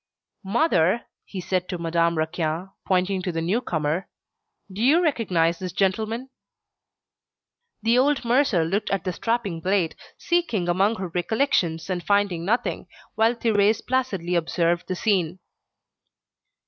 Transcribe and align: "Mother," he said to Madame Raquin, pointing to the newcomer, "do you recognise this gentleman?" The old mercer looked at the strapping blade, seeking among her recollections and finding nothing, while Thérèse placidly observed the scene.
"Mother," 0.45 1.05
he 1.25 1.39
said 1.39 1.69
to 1.69 1.77
Madame 1.77 2.17
Raquin, 2.17 2.69
pointing 2.87 3.21
to 3.21 3.31
the 3.31 3.39
newcomer, 3.39 4.09
"do 4.73 4.81
you 4.81 4.99
recognise 4.99 5.59
this 5.59 5.73
gentleman?" 5.73 6.31
The 7.83 7.99
old 7.99 8.25
mercer 8.25 8.65
looked 8.65 8.89
at 8.89 9.03
the 9.03 9.13
strapping 9.13 9.59
blade, 9.59 9.95
seeking 10.17 10.67
among 10.67 10.95
her 10.95 11.09
recollections 11.09 11.87
and 11.87 12.01
finding 12.03 12.43
nothing, 12.43 12.87
while 13.13 13.35
Thérèse 13.35 13.85
placidly 13.85 14.33
observed 14.33 14.87
the 14.87 14.95
scene. 14.95 15.37